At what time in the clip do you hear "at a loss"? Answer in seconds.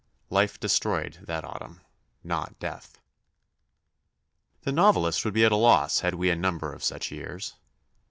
5.45-5.99